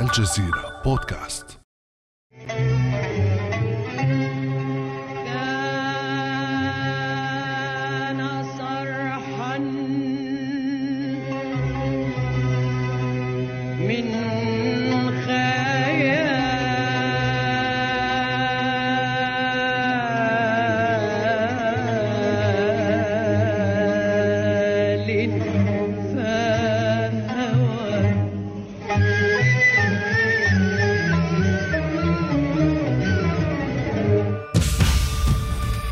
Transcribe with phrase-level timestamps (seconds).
[0.00, 1.57] الجزيرة بودكاست.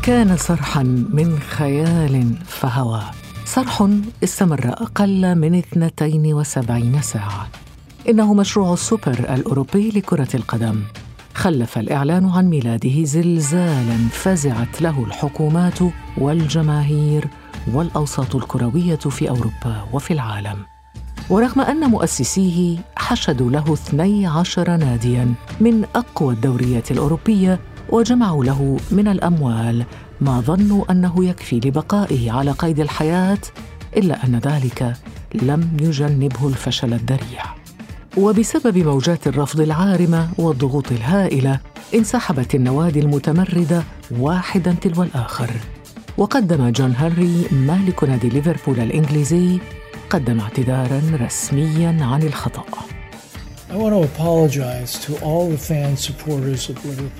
[0.07, 3.01] كان صرحا من خيال فهوى.
[3.45, 3.87] صرح
[4.23, 7.47] استمر أقل من 72 ساعة.
[8.09, 10.81] إنه مشروع السوبر الأوروبي لكرة القدم.
[11.33, 15.79] خلف الإعلان عن ميلاده زلزالا فزعت له الحكومات
[16.17, 17.27] والجماهير
[17.73, 20.57] والأوساط الكروية في أوروبا وفي العالم.
[21.29, 27.59] ورغم أن مؤسسيه حشدوا له 12 نادياً من أقوى الدوريات الأوروبية
[27.89, 29.85] وجمعوا له من الأموال
[30.21, 33.37] ما ظنوا أنه يكفي لبقائه على قيد الحياة
[33.97, 34.93] إلا أن ذلك
[35.35, 37.43] لم يجنبه الفشل الذريع.
[38.17, 41.59] وبسبب موجات الرفض العارمة والضغوط الهائلة
[41.95, 45.49] انسحبت النوادي المتمردة واحدا تلو الآخر.
[46.17, 49.59] وقدم جون هنري مالك نادي ليفربول الإنجليزي
[50.09, 52.96] قدم اعتذارا رسميا عن الخطأ.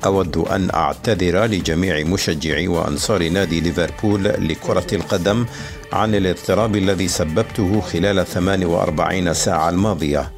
[0.05, 5.45] أود أن أعتذر لجميع مشجعي وأنصار نادي ليفربول لكرة القدم
[5.93, 10.31] عن الاضطراب الذي سببته خلال 48 ساعة الماضية.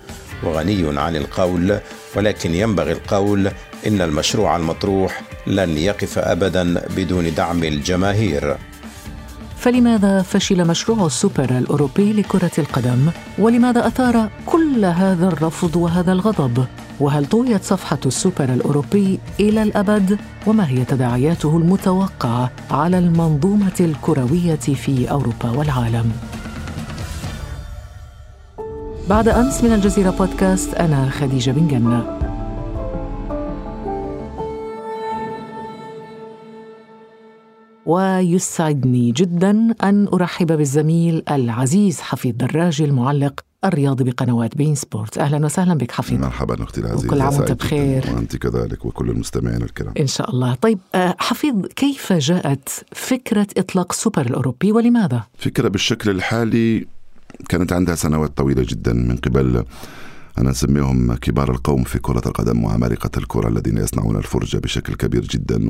[0.44, 1.80] وغني عن القول
[2.16, 3.52] ولكن ينبغي القول
[3.88, 8.58] إن المشروع المطروح لن يقف أبدا بدون دعم الجماهير.
[9.60, 16.66] فلماذا فشل مشروع السوبر الأوروبي لكرة القدم؟ ولماذا أثار كل هذا الرفض وهذا الغضب؟
[17.00, 25.11] وهل طويت صفحة السوبر الأوروبي إلى الأبد؟ وما هي تداعياته المتوقعة على المنظومة الكروية في
[25.11, 26.12] أوروبا والعالم؟
[29.10, 32.19] بعد أمس من الجزيرة بودكاست أنا خديجة بن جنة
[37.89, 45.73] ويسعدني جدا أن أرحب بالزميل العزيز حفيظ دراجي المعلق الرياضي بقنوات بين سبورت أهلا وسهلا
[45.73, 47.54] بك حفيظ مرحبا أختي العزيزة وكل عام جداً.
[47.54, 48.05] بخير.
[48.16, 53.88] وأنت كذلك وكل المستمعين الكرام إن شاء الله طيب آه، حفيظ كيف جاءت فكرة إطلاق
[53.92, 56.88] السوبر الأوروبي ولماذا؟ فكرة بالشكل الحالي
[57.50, 59.64] كانت عندها سنوات طويلة جدا من قبل
[60.39, 65.70] أنا نسميهم كبار القوم في كرة القدم وعمالقة الكرة الذين يصنعون الفرجة بشكل كبير جدا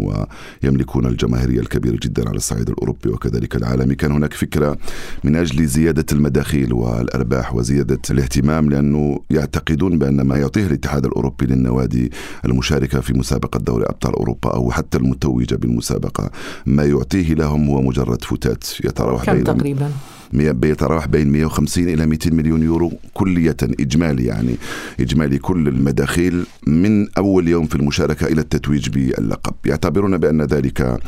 [0.64, 4.78] ويملكون الجماهيرية الكبيرة جدا على الصعيد الأوروبي وكذلك العالمي كان هناك فكرة
[5.24, 12.12] من أجل زيادة المداخيل والأرباح وزيادة الاهتمام لأنه يعتقدون بأن ما يعطيه الاتحاد الأوروبي للنوادي
[12.46, 16.32] المشاركة في مسابقة دوري أبطال أوروبا أو حتى المتوجة بالمسابقة
[16.66, 19.92] ما يعطيه لهم هو مجرد فتات يتراوح كم بين تقريبا؟
[20.34, 24.56] بيتراوح بين 150 إلى 200 مليون يورو كلية إجمالي يعني
[25.00, 29.54] إجمالي كل المداخيل من أول يوم في المشاركة إلى التتويج باللقب.
[29.66, 31.00] يعتبرون بأن ذلك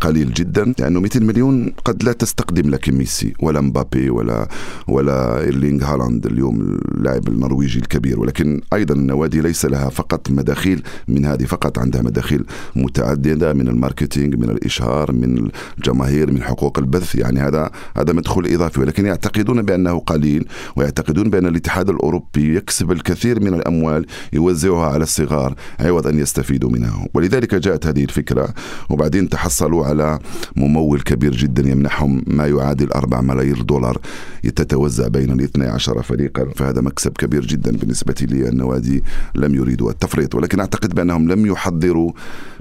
[0.00, 4.48] قليل جدا لأنه 200 مليون قد لا تستقدم لك ميسي ولا مبابي ولا
[4.88, 8.20] ولا إيرلينغ هالاند اليوم اللاعب النرويجي الكبير.
[8.20, 12.44] ولكن أيضا النوادي ليس لها فقط مداخيل من هذه فقط عندها مداخيل
[12.76, 17.14] متعددة من ال marketing من الإشهار من الجماهير من حقوق البث.
[17.14, 23.40] يعني هذا هذا مدخول إضافي ولكن يعتقدون بأنه قليل ويعتقدون بأن الاتحاد الأوروبي يكسب الكثير
[23.40, 27.06] من الأموال يوزعها على الصغار عوض أن يستفيدوا منها.
[27.14, 28.48] ولذلك جاءت هذه الفكرة
[28.90, 30.18] وبعدين تحصلوا على
[30.56, 34.00] ممول كبير جدا يمنحهم ما يعادل 4 ملايير دولار
[34.42, 36.46] تتوزع بين ال 12 فريقا.
[36.56, 39.02] فهذا مكسب كبير جدا بالنسبة لي النوادي
[39.34, 40.34] لم يريدوا التفريط.
[40.34, 42.12] ولكن أعتقد بأنهم لم يحضروا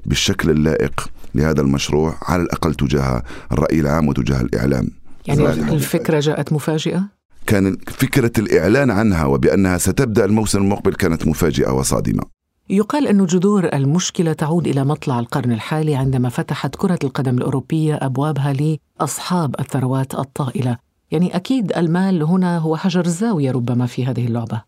[0.06, 4.88] بالشكل اللائق لهذا المشروع على الأقل تجاه الرأي العام وتجاه الإعلام.
[5.28, 5.74] يعني.
[5.74, 7.04] الفكرة جاءت مفاجئة؟
[7.48, 12.24] كان فكرة الإعلان عنها وبأنها ستبدأ الموسم المقبل كانت مفاجئة وصادمة
[12.70, 18.54] يقال أن جذور المشكلة تعود إلى مطلع القرن الحالي عندما فتحت كرة القدم الأوروبية أبوابها
[18.54, 20.78] لأصحاب الثروات الطائلة
[21.12, 24.62] يعني أكيد المال هنا هو حجر الزاوية ربما في هذه اللعبة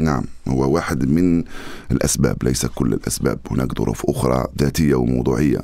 [0.00, 1.44] نعم هو واحد من
[1.90, 3.38] الأسباب ليس كل الأسباب.
[3.50, 5.60] هناك ظروف أخرى ذاتية وموضوعية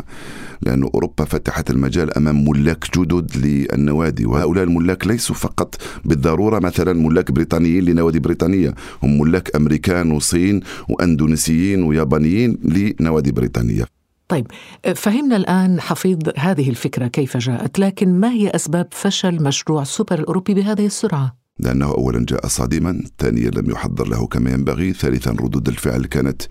[0.62, 5.74] لأن أوروبا فتحت المجال أمام ملاك جدد للنوادي وهؤلاء الملاك ليسوا فقط
[6.04, 6.58] بالضرورة.
[6.58, 13.84] مثلا ملاك بريطانيين لنوادي بريطانية هم ملاك أمريكان وصين وأندونيسيين ويابانيين لنوادي بريطانية.
[14.28, 14.46] طيب
[14.94, 20.54] فهمنا الآن حفيظ هذه الفكرة كيف جاءت لكن ما هي أسباب فشل مشروع السوبر الأوروبي
[20.54, 26.04] بهذه السرعة؟ لأنه أولا جاء صادما ثانيا لم يحضر له كما ينبغي ثالثا ردود الفعل
[26.06, 26.42] كانت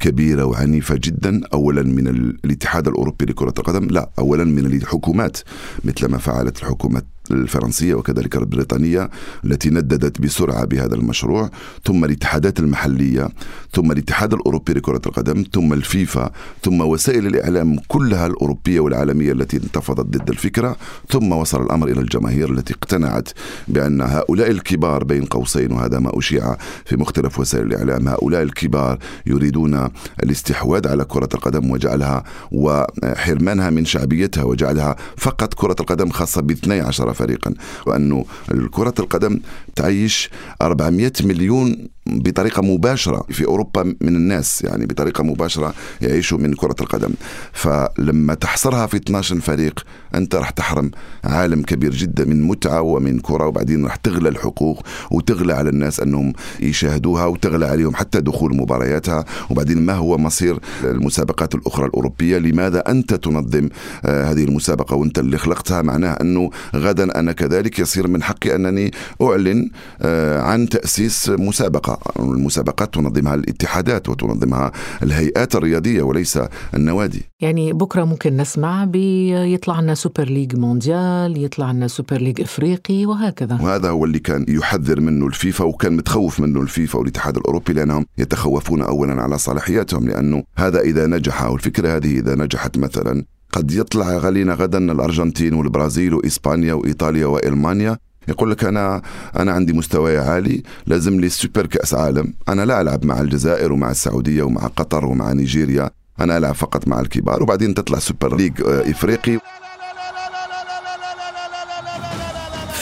[0.00, 2.08] كبيرة وعنيفة جدا أولا من
[2.44, 5.38] الاتحاد الأوروبي لكرة القدم لا أولا من الحكومات
[5.84, 9.10] مثل ما فعلت الحكومة الفرنسية وكذلك البريطانية
[9.44, 11.50] التي نددت بسرعة بهذا المشروع
[11.84, 13.28] ثم الاتحادات المحلية
[13.72, 16.30] ثم الاتحاد الأوروبي لكرة القدم ثم الفيفا
[16.62, 20.76] ثم وسائل الإعلام كلها الأوروبية والعالمية التي انتفضت ضد الفكرة
[21.10, 23.28] ثم وصل الأمر إلى الجماهير التي اقتنعت
[23.68, 29.88] بأن هؤلاء الكبار بين قوسين وهذا ما أشيع في مختلف وسائل الإعلام هؤلاء الكبار يريدون
[30.22, 37.13] الاستحواذ على كرة القدم وجعلها وحرمانها من شعبيتها وجعلها فقط كرة القدم خاصة ب 12
[37.14, 37.54] فريقا
[37.86, 38.24] وأنه
[38.70, 39.40] كرة القدم
[39.76, 40.30] تعيش
[40.62, 47.10] 400 مليون بطريقة مباشرة في أوروبا من الناس يعني بطريقة مباشرة يعيشوا من كرة القدم.
[47.52, 49.84] فلما تحصرها في 12 فريق
[50.14, 50.90] أنت راح تحرم
[51.24, 56.32] عالم كبير جدا من متعة ومن كرة وبعدين راح تغلى الحقوق وتغلى على الناس أنهم
[56.60, 59.24] يشاهدوها وتغلى عليهم حتى دخول مبارياتها.
[59.50, 63.68] وبعدين ما هو مصير المسابقات الأخرى الأوروبية؟ لماذا أنت تنظم
[64.04, 68.90] آه، هذه المسابقة وأنت اللي خلقتها؟ معناه أنه غدا أنا كذلك يصير من حقي أنني
[69.22, 69.63] أعلن
[70.02, 71.98] آه، عن تأسيس مسابقة.
[72.18, 74.72] المسابقات تنظمها الاتحادات وتنظمها
[75.02, 76.38] الهيئات الرياضية وليس
[76.74, 77.22] النوادي.
[77.40, 83.58] يعني بكرة ممكن نسمع بيطلع لنا Super League مونديال يطلع لنا Super League افريقي وهكذا.
[83.62, 88.82] وهذا هو اللي كان يحذر منه الفيفا وكان متخوف منه الفيفا والاتحاد الأوروبي لأنهم يتخوفون
[88.82, 93.24] اولا على صلاحياتهم لأنه هذا إذا نجح والفكرة هذه إذا نجحت مثلا.
[93.52, 97.98] قد يطلع علينا غدا الأرجنتين والبرازيل وإسبانيا وإيطاليا وألمانيا.
[98.28, 99.02] يقول لك أنا
[99.36, 102.34] أنا عندي مستوى عالي لازم لي سوبر كأس عالم.
[102.48, 105.90] أنا لا ألعب مع الجزائر ومع السعودية ومع قطر ومع نيجيريا.
[106.20, 109.38] أنا ألعب فقط مع الكبار وبعدين تطلع Super League آه، إفريقي.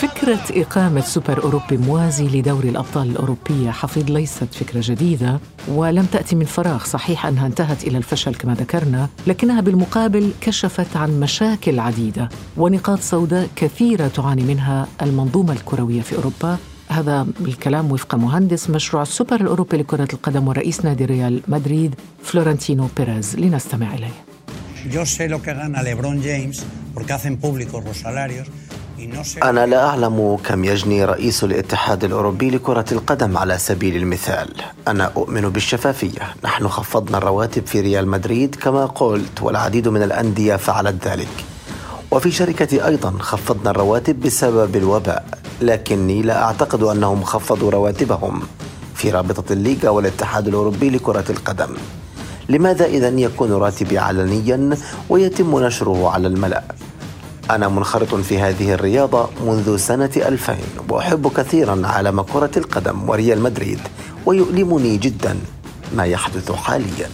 [0.02, 6.44] فكرة إقامة سوبر أوروبي موازي لدوري الأبطال الأوروبية حفيظ ليست فكرة جديدة ولم تأتي من
[6.44, 13.00] فراغ صحيح أنها انتهت إلى الفشل كما ذكرنا لكنها بالمقابل كشفت عن مشاكل عديدة ونقاط
[13.00, 16.58] سوداء كثيرة تعاني منها المنظومة الكروية في أوروبا.
[16.88, 23.36] هذا الكلام وفق مهندس مشروع السوبر الأوروبي لكرة القدم ورئيس نادي ريال مدريد فلورنتينو بيريز.
[23.36, 24.32] لنستمع إليه.
[24.90, 26.56] Yo sé lo que gana LeBron James
[26.94, 28.48] porque hacen públicos los salarios
[29.42, 34.48] أنا لا أعلم كم يجني رئيس الاتحاد الأوروبي لكرة القدم على سبيل المثال.
[34.88, 36.20] أنا أؤمن بالشفافية.
[36.44, 41.44] نحن خفضنا الرواتب في ريال مدريد كما قلت والعديد من الأندية فعلت ذلك.
[42.10, 45.24] وفي شركتي أيضا خفضنا الرواتب بسبب الوباء
[45.60, 48.42] لكني لا أعتقد أنهم خفضوا رواتبهم
[48.94, 51.74] في رابطة الليغا والاتحاد الأوروبي لكرة القدم.
[52.48, 54.76] لماذا إذا يكون راتبي علنيا
[55.08, 56.62] ويتم نشره على الملأ؟
[57.50, 60.56] أنا منخرط في هذه الرياضة منذ سنة 2000
[60.88, 63.78] وأحب كثيرا عالم كرة القدم وريال مدريد
[64.26, 65.38] ويؤلمني جدا
[65.96, 67.08] ما يحدث حاليا.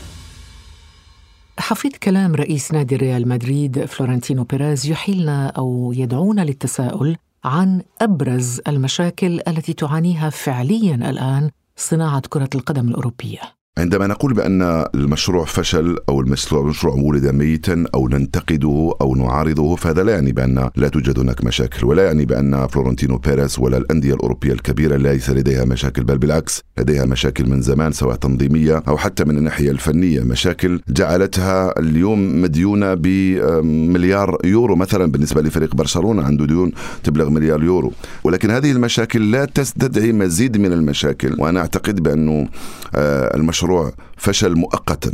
[1.59, 9.41] حفيظ كلام رئيس نادي ريال مدريد فلورنتينو بيريز يحيلنا أو يدعونا للتساؤل عن أبرز المشاكل
[9.49, 13.58] التي تعانيها فعليا الآن صناعة كرة القدم الأوروبية.
[13.79, 20.03] عندما نقول بأن المشروع فشل أو المشروع مشروع ولد ميتا أو ننتقده أو نعارضه فهذا
[20.03, 24.53] لا يعني بأن لا توجد هناك مشاكل ولا يعني بأن فلورنتينو بيريز ولا الأندية الأوروبية
[24.53, 29.39] الكبيرة ليس لديها مشاكل بل بالعكس لديها مشاكل من زمان سواء تنظيمية أو حتى من
[29.39, 30.21] الناحية الفنية.
[30.21, 36.73] مشاكل جعلتها اليوم مديونة بمليار يورو مثلا بالنسبة لفريق برشلونة عنده ديون
[37.05, 37.93] تبلغ مليار يورو.
[38.25, 42.49] ولكن هذه المشاكل لا تستدعي مزيد من المشاكل وأنا أعتقد بأنه
[42.95, 45.13] آه، المشروع المشروع فشل مؤقتا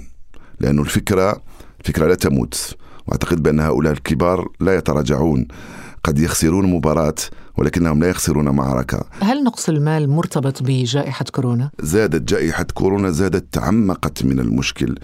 [0.61, 1.43] لأن الفكرة
[1.81, 5.49] الفكرة لا تموت وأعتقد بأن هؤلاء الكبار لا يتراجعون.
[6.05, 7.15] قد يخسرون مباراة
[7.59, 9.05] ولكنهم لا يخسرون معركة.
[9.21, 14.95] هل نقص المال مرتبط بجائحة كورونا؟ زادت جائحة كورونا زادت تعمقت من المشكل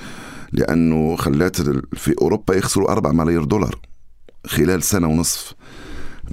[0.53, 1.57] لأنه خلات
[1.95, 3.75] في أوروبا يخسروا 4 ملايير دولار
[4.47, 5.55] خلال سنة ونصف.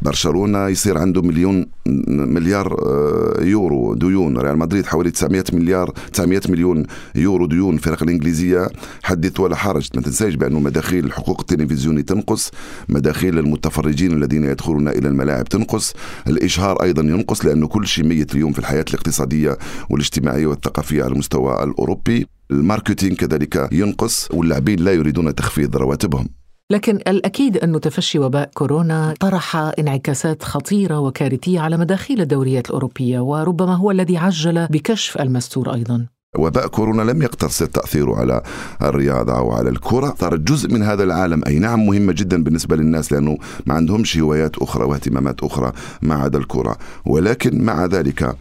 [0.02, 1.66] برشلونة يصير عنده مليون
[2.08, 4.38] مليار آه، يورو ديون.
[4.38, 7.74] ريال مدريد حوالي 900 مليار 900 مليون يورو ديون.
[7.74, 8.68] الفرق الإنجليزية
[9.04, 9.90] حدث ولا حرج.
[9.96, 12.52] ما تنساش بانه مداخيل الحقوق التلفزيوني تنقص.
[12.90, 15.94] مداخيل المتفرجين الذين يدخلون إلى الملاعب تنقص.
[16.28, 19.58] الإشهار أيضا ينقص لأنه كل شيء ميت اليوم في الحياة الاقتصادية
[19.90, 22.28] والاجتماعية والثقافية على المستوى الأوروبي.
[22.52, 24.28] ال marketing كذلك ينقص.
[24.32, 26.28] واللاعبين لا يريدون تخفيض رواتبهم.
[26.70, 33.76] لكن الأكيد أن تفشي وباء كورونا طرح انعكاسات خطيرة وكارثية على مداخيل الدوريات الأوروبية وربما
[33.76, 36.06] هو الذي عجل بكشف المستور أيضا.
[36.38, 38.42] وباء كورونا لم يقتصر تأثيره على
[38.82, 40.16] الرياضة أو على الكرة.
[40.20, 41.42] صارت جزء من هذا العالم.
[41.48, 45.72] أي نعم مهمة جدا بالنسبة للناس لأنه ما عندهمش هوايات أخرى واهتمامات أخرى
[46.02, 46.78] ما عدا الكرة.
[47.06, 48.36] ولكن مع ذلك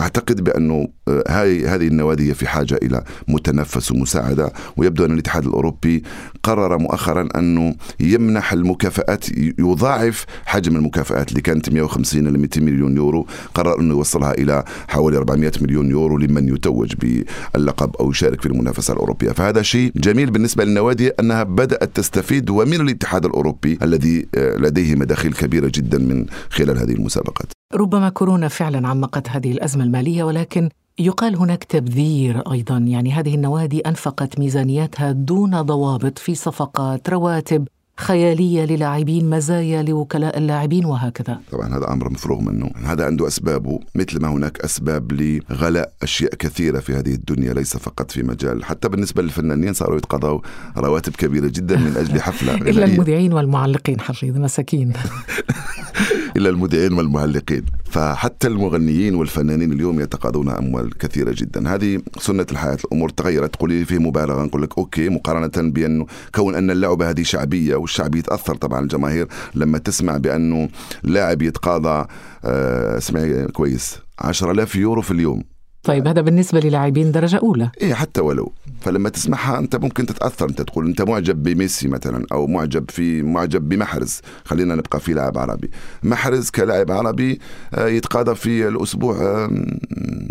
[0.00, 6.02] أعتقد بأنه آه، هاي هذه النوادي في حاجة إلى متنفس ومساعدة ويبدو أن الاتحاد الأوروبي
[6.42, 9.26] قرر مؤخرا أنه يمنح المكافآت
[9.58, 15.16] يضاعف حجم المكافآت اللي كانت 150 إلى 200 مليون يورو قرر أنه يوصلها إلى حوالي
[15.16, 19.32] 400 مليون يورو لمن يتوج باللقب أو يشارك في المنافسة الأوروبية.
[19.32, 25.32] فهذا شيء جميل بالنسبة للنوادي أنها بدأت تستفيد ومن الاتحاد الأوروبي الذي آه، لديه مداخيل
[25.32, 27.59] كبيرة جدا من خلال هذه المسابقات.
[27.74, 32.78] ربما كورونا فعلا عمقت هذه الأزمة المالية ولكن يقال هناك تبذير أيضا.
[32.78, 40.84] يعني هذه النوادي أنفقت ميزانيتها دون ضوابط في صفقات رواتب خيالية للاعبين مزايا لوكلاء اللاعبين
[40.84, 41.40] وهكذا.
[41.52, 42.70] طبعا هذا أمر مفروغ منه.
[42.84, 48.10] هذا عنده اسبابه مثل ما هناك أسباب لغلاء أشياء كثيرة في هذه الدنيا ليس فقط
[48.10, 50.40] في مجال حتى بالنسبة للفنانين صاروا يتقاضوا
[50.76, 54.92] رواتب كبيرة جدا من أجل حفلة إلا المذيعين والمعلقين حفيظ مساكين.
[56.36, 57.64] الا المذيعين والمعلقين.
[57.84, 61.74] فحتى المغنيين والفنانين اليوم يتقاضون أموال كثيرة جدا.
[61.74, 62.78] هذه سنة الحياة.
[62.84, 63.54] الأمور تغيرت.
[63.54, 64.44] تقولي في مبالغة.
[64.44, 69.78] نقول لك أوكي مقارنة بانه كون أن اللعبة هذه شعبية والشعب يتأثر طبعا الجماهير لما
[69.78, 70.68] تسمع بأنه
[71.02, 72.06] لاعب يتقاضى
[72.44, 75.49] آه اسمعي كويس 10000 يورو في اليوم.
[75.82, 77.70] طيب هذا بالنسبة للاعبين درجة أولى.
[77.80, 78.52] إيه حتى ولو.
[78.80, 83.68] فلما تسمعها أنت ممكن تتأثر أنت تقول أنت معجب بميسي مثلا أو معجب في معجب
[83.68, 84.20] بمحرز.
[84.44, 85.70] خلينا نبقى في لاعب عربي.
[86.02, 87.40] محرز كلاعب عربي
[87.74, 89.48] آه، يتقاضى في الأسبوع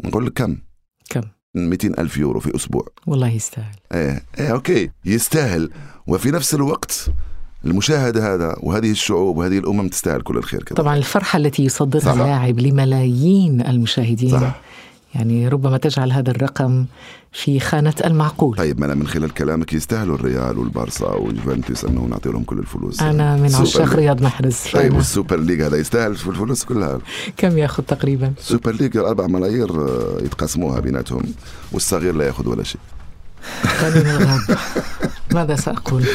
[0.05, 0.57] نقول لك كم؟
[1.09, 1.21] كم؟
[1.55, 2.87] 200 ألف يورو في أسبوع.
[3.07, 3.75] والله يستاهل.
[3.93, 4.89] إيه إيه okay.
[5.05, 5.69] يستاهل.
[6.07, 7.05] وفي نفس الوقت
[7.65, 10.75] المشاهد هذا وهذه الشعوب وهذه الأمم تستاهل كل الخير كده.
[10.75, 14.31] طبعا الفرحة التي يصدرها اللاعب لملايين المشاهدين.
[14.39, 14.61] صح.
[15.15, 16.85] يعني ربما تجعل هذا الرقم
[17.31, 18.57] في خانة المعقول.
[18.57, 23.01] طيب ما أنا من خلال كلامك يستاهلوا الريال والبارسا والجوفنتوس أنه نعطي لهم كل الفلوس.
[23.01, 24.57] أنا من عشاق رياض محرز.
[24.73, 26.99] طيب وال super league هذا يستاهل في الفلوس كلها.
[27.37, 31.23] كم يأخذ تقريبا؟ super league أربع ملايير آه، يتقاسموها بيناتهم
[31.71, 32.81] والصغير لا يأخذ ولا شيء.
[35.35, 36.05] ماذا سأقول؟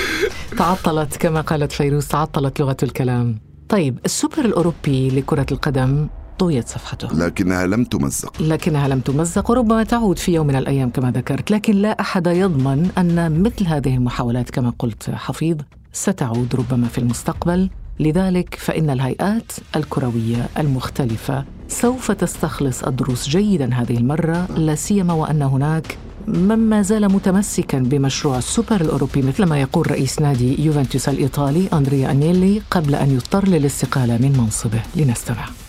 [0.58, 3.38] تعطلت كما قالت فيروز تعطلت لغة الكلام.
[3.68, 7.08] طيب السوبر الأوروبي لكرة القدم طويت صفحته.
[7.12, 8.42] لكنها لم تمزق.
[8.42, 12.90] لكنها لم تمزق وربما تعود في يوم من الأيام كما ذكرت لكن لا أحد يضمن
[12.98, 15.56] أن مثل هذه المحاولات كما قلت حفيظ
[15.92, 17.70] ستعود ربما في المستقبل.
[18.00, 25.98] لذلك فإن الهيئات الكروية المختلفة سوف تستخلص الدروس جيدا هذه المرة لا سيما وأن هناك
[26.28, 32.10] من ما زال متمسكا بمشروع السوبر الأوروبي مثل ما يقول رئيس نادي يوفنتوس الإيطالي أندريا
[32.10, 34.80] أنيلي قبل أن يضطر للاستقالة من منصبه.
[34.96, 35.63] لنستمع.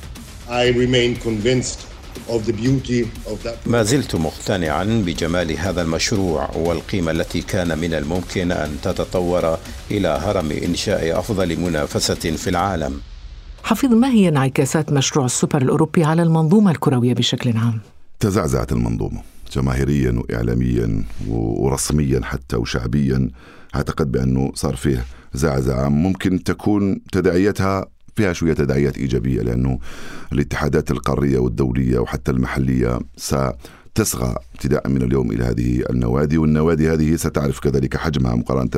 [3.65, 9.57] ما زلت مقتنعا بجمال هذا المشروع والقيمة التي كان من الممكن أن تتطور
[9.91, 13.01] إلى هرم إنشاء أفضل منافسة في العالم
[13.63, 17.79] حفيظ ما هي انعكاسات مشروع السوبر الأوروبي على المنظومة الكروية بشكل عام؟
[18.19, 19.21] تزعزعت المنظومة
[19.53, 23.29] جماهيريا وإعلاميا ورسميا حتى وشعبيا
[23.75, 27.85] أعتقد بأنه صار فيه زعزعة ممكن تكون تداعياتها
[28.15, 29.79] فيها شوية تداعيات إيجابية لأنه
[30.33, 32.99] الاتحادات القارية والدولية وحتى المحلية
[33.95, 38.69] تصغى ابتداء من اليوم إلى هذه النوادي والنوادي هذه ستعرف كذلك حجمها مقارنة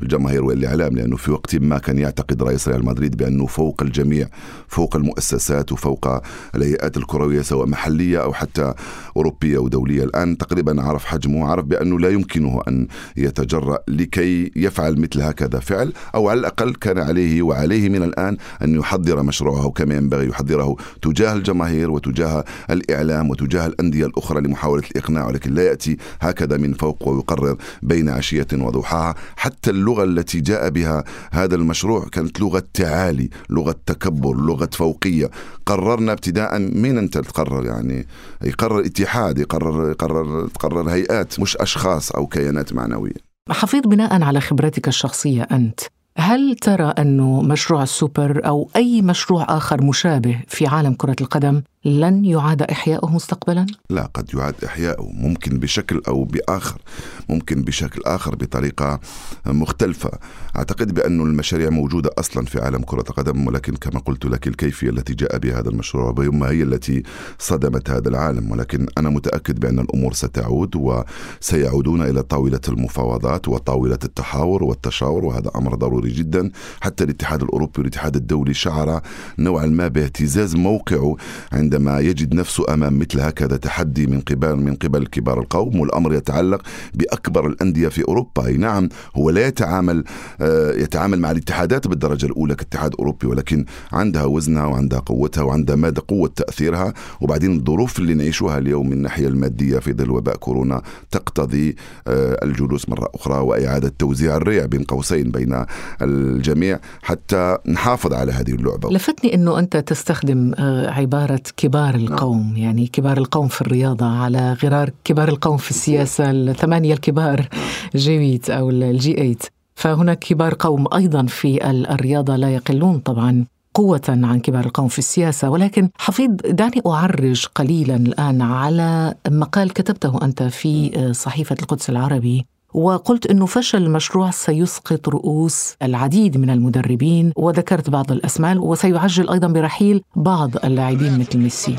[0.00, 4.28] بالجماهير والإعلام لأنه في وقت ما كان يعتقد رئيس ريال مدريد بأنه فوق الجميع
[4.68, 6.08] فوق المؤسسات وفوق
[6.54, 8.74] الهيئات الكروية سواء محلية أو حتى
[9.16, 15.22] أوروبية ودوليه الآن تقريبا عرف حجمه عرف بأنه لا يمكنه أن يتجرأ لكي يفعل مثل
[15.22, 20.28] هكذا فعل أو على الأقل كان عليه وعليه من الآن أن يحضر مشروعه كما ينبغي
[20.28, 24.29] يحضره تجاه الجماهير وتجاه الإعلام وتجاه الأندية الأخرى.
[24.38, 29.14] لمحاولة الإقناع ولكن لا يأتي هكذا من فوق ويقرر بين عشية وضحاها.
[29.36, 35.30] حتى اللغة التي جاء بها هذا المشروع كانت لغة تعالي لغة تكبر لغة فوقية.
[35.66, 38.06] قررنا ابتداء من أنت تقرر يعني
[38.42, 43.30] يقرر اتحاد يقرر يقرر تقرر هيئات مش أشخاص أو كيانات معنوية.
[43.50, 45.80] حفيظ بناء على خبرتك الشخصية أنت
[46.16, 52.24] هل ترى أنه مشروع السوبر أو أي مشروع آخر مشابه في عالم كرة القدم لن
[52.24, 56.80] يعاد إحياؤه مستقبلا؟ لا قد يعاد إحياؤه ممكن بشكل أو بآخر
[57.28, 59.00] ممكن بشكل آخر بطريقة
[59.46, 60.10] مختلفة.
[60.56, 65.14] أعتقد بأن المشاريع موجودة أصلا في عالم كرة القدم ولكن كما قلت لك الكيفية التي
[65.14, 67.02] جاء بها هذا المشروع بيوم هي التي
[67.38, 68.50] صدمت هذا العالم.
[68.50, 75.74] ولكن أنا متأكد بأن الأمور ستعود وسيعودون إلى طاولة المفاوضات وطاولة التحاور والتشاور وهذا أمر
[75.74, 76.50] ضروري جدا.
[76.80, 79.00] حتى الاتحاد الأوروبي والاتحاد الدولي شعر
[79.38, 81.16] نوعا ما باهتزاز موقعه
[81.52, 86.14] عند عندما يجد نفسه أمام مثل هكذا تحدي من قبل من قبل كبار القوم والأمر
[86.14, 86.62] يتعلق
[86.94, 88.46] بأكبر الأندية في أوروبا.
[88.46, 90.04] أي نعم هو لا يتعامل
[90.40, 96.00] آه، يتعامل مع الاتحادات بالدرجة الأولى كاتحاد أوروبي ولكن عندها وزنها وعندها قوتها وعندها مدى
[96.00, 96.94] قوة تأثيرها.
[97.20, 101.76] وبعدين الظروف اللي نعيشها اليوم من الناحية المادية في ظل وباء كورونا تقتضي
[102.08, 105.64] آه، الجلوس مرة أخرى وإعادة توزيع الريع بين قوسين بين
[106.02, 108.90] الجميع حتى نحافظ على هذه اللعبة.
[108.90, 114.90] لفتني إنه أنت تستخدم آه، عبارة كبار القوم يعني كبار القوم في الرياضة على غرار
[115.04, 117.48] كبار القوم في السياسة الثمانيه الكبار
[117.94, 119.36] جي 8 أو الجي 8
[119.74, 125.50] فهناك كبار قوم أيضا في الرياضة لا يقلون طبعا قوة عن كبار القوم في السياسة.
[125.50, 132.46] ولكن حفيظ دعني أعرج قليلا الآن على مقال كتبته أنت في آه، صحيفة القدس العربي.
[132.74, 140.02] وقلت إنه فشل المشروع سيسقط رؤوس العديد من المدربين وذكرت بعض الأسماء وسيعجل أيضا برحيل
[140.16, 141.76] بعض اللاعبين مثل ميسي.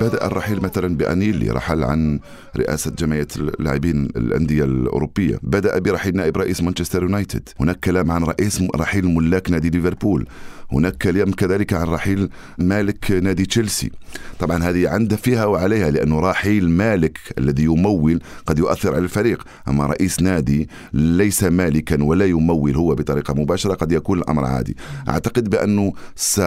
[0.00, 2.20] بدأ الرحيل مثلا بأنيلي رحل عن
[2.56, 5.38] رئاسة جمعية اللاعبين الأندية الأوروبية.
[5.42, 7.48] بدأ برحيل نائب رئيس مانشستر يونايتد.
[7.60, 10.26] هناك كلام عن رئيس رحيل ملاك نادي ليفربول.
[10.72, 13.90] هناك كلام كذلك عن رحيل مالك نادي تشيلسي.
[14.38, 19.44] طبعا هذه عندها فيها وعليها لأنه رحيل مالك الذي يمول قد يؤثر على الفريق.
[19.68, 24.76] أما رئيس نادي ليس مالكا ولا يمول هو بطريقة مباشرة قد يكون الأمر عادي.
[25.08, 26.40] أعتقد بأنه س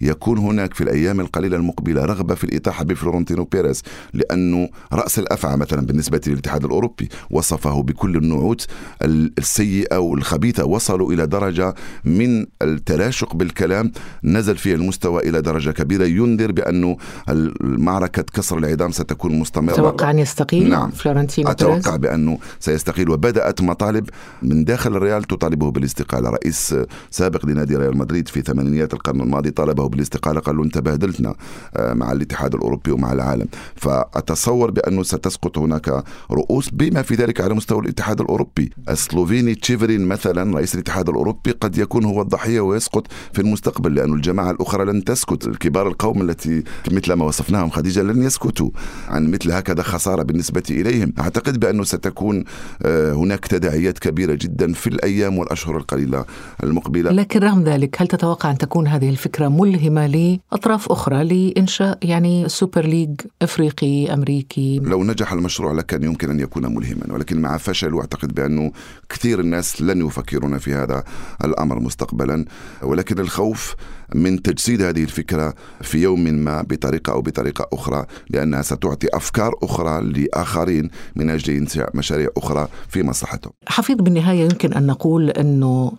[0.00, 5.86] يكون هناك في الأيام القليلة المقبلة رغبة في الاطاحه بفلورنتينو بيريز لأنه رأس الأفعى مثلا
[5.86, 8.66] بالنسبة للاتحاد الأوروبي وصفه بكل النعوت.
[9.02, 13.92] السيئة والخبيثة وصلوا إلى درجة من التراشق بالكلام.
[14.24, 16.04] نزل فيه المستوى إلى درجة كبيرة.
[16.04, 16.96] ينذر بانه
[17.28, 19.74] المعركه كسر العظام ستكون مستمرة.
[19.74, 20.90] توقع أن يستقيل نعم.
[20.90, 23.10] فلورنتينو أتوقع بيريز؟ بأنه سيستقيل.
[23.10, 24.10] وبدأت مطالب
[24.42, 26.30] من داخل الريال تطالبه بالاستقالة.
[26.30, 26.74] رئيس
[27.10, 31.34] سابق لنادي ريال مدريد في ثمانينيات القرن الماضي طالبه بالاستقاله قال له انت بهدلتنا
[31.76, 33.46] آه، مع الاتحاد الأوروبي ومع العالم.
[33.76, 38.70] فأتصور بانه ستسقط هناك رؤوس بما في ذلك على مستوى الاتحاد الأوروبي.
[38.88, 44.50] السلوفيني تشيفرين مثلا رئيس الاتحاد الأوروبي قد يكون هو الضحية ويسقط في المستقبل لأن الجماعة
[44.50, 45.46] الأخرى لن تسكت.
[45.46, 48.70] الكبار القوم التي مثل ما وصفناهم خديجة لن يسكتوا
[49.08, 51.12] عن مثل هكذا خسارة بالنسبة إليهم.
[51.18, 52.44] أعتقد بأنه ستكون
[52.82, 56.24] آه، هناك تداعيات كبيرة جدا في الأيام والأشهر القليلة
[56.62, 57.10] المقبلة.
[57.10, 62.86] لكن رغم ذلك هل تتوقع أن تكون هذه الفكرة ملهمة لأطراف أخرى لإنشاء يعني super
[62.86, 68.34] league إفريقي أمريكي لو نجح المشروع لكان يمكن أن يكون ملهما ولكن مع فشل اعتقد
[68.34, 68.72] بانه
[69.08, 71.04] كثير الناس لن يفكرون في هذا
[71.44, 72.44] الأمر مستقبلا
[72.82, 73.74] ولكن الخوف
[74.14, 80.02] من تجسيد هذه الفكرة في يوم ما بطريقة أو بطريقة أخرى لأنها ستعطي أفكار أخرى
[80.02, 83.52] لآخرين من أجل إنشاء مشاريع أخرى في مصلحتهم.
[83.68, 85.92] حفيظ بالنهاية يمكن أن نقول أنه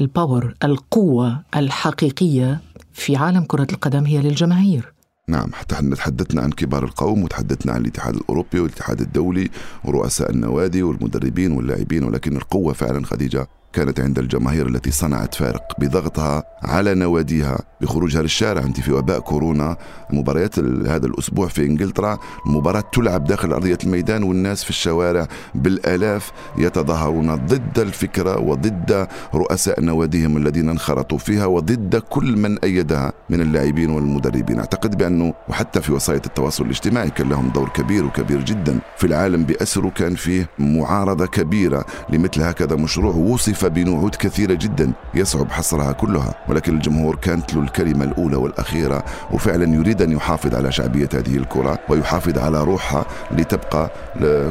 [0.00, 2.60] الباور القوة الحقيقية
[2.96, 4.92] في عالم كرة القدم هي للجماهير.
[5.28, 9.50] نعم حتى تحدثنا عن كبار القوم وتحدثنا عن الاتحاد الأوروبي والاتحاد الدولي
[9.84, 16.42] ورؤساء النوادي والمدربين واللاعبين ولكن القوة فعلا خديجة كانت عند الجماهير التي صنعت فارق بضغطها
[16.62, 18.62] على نواديها بخروجها للشارع.
[18.62, 19.76] انت في وباء كورونا
[20.10, 27.34] مباريات هذا الأسبوع في إنجلترا المباراه تلعب داخل أرضية الميدان والناس في الشوارع بالآلاف يتظاهرون
[27.34, 34.58] ضد الفكرة وضد رؤساء نواديهم الذين انخرطوا فيها وضد كل من أيدها من اللاعبين والمدربين.
[34.58, 38.78] أعتقد بأنه وحتى في وسائل التواصل الاجتماعي كان لهم دور كبير وكبير جدا.
[38.96, 45.50] في العالم باسره كان فيه معارضة كبيرة لمثل هكذا مشروع وصف بنعود كثيرة جدا يصعب
[45.50, 51.08] حصرها كلها ولكن الجمهور كانت له الكلمة الأولى والأخيرة وفعلا يريد أن يحافظ على شعبية
[51.14, 53.90] هذه الكرة ويحافظ على روحها لتبقى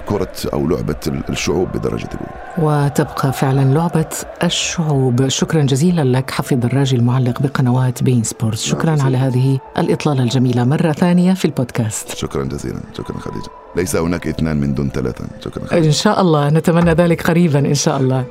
[0.05, 0.95] كرة أو لعبة
[1.29, 2.45] الشعوب بدرجة الأولى.
[2.57, 4.09] وتبقى فعلا لعبة
[4.43, 5.27] الشعوب.
[5.27, 8.63] شكرا جزيلا لك حفظ الراجل المعلق بقنوات بين سبورتس.
[8.63, 10.63] شكرا على هذه الإطلالة الجميلة.
[10.63, 12.15] مرة ثانية في البودكاست.
[12.15, 12.79] شكرا جزيلا.
[12.97, 13.49] شكرا خديجة.
[13.75, 15.25] ليس هناك اثنان من دون ثلاثة.
[15.45, 15.85] شكرا خديجة.
[15.85, 16.49] إن شاء الله.
[16.49, 18.25] نتمنى ذلك قريبا إن شاء الله.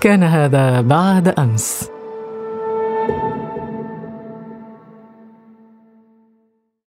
[0.00, 1.90] كان هذا بعد أمس.